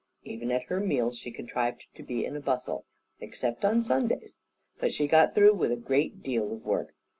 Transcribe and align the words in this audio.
Even 0.23 0.49
at 0.49 0.63
her 0.63 0.79
meals 0.79 1.15
she 1.19 1.29
contrived 1.29 1.85
to 1.93 2.01
be 2.01 2.25
in 2.25 2.35
a 2.35 2.39
bustle, 2.39 2.85
except 3.19 3.63
on 3.63 3.83
Sundays; 3.83 4.35
but 4.79 4.91
she 4.91 5.05
got 5.07 5.35
through 5.35 5.61
a 5.61 5.75
great 5.75 6.23
deal 6.23 6.51
of 6.51 6.65
work. 6.65 6.95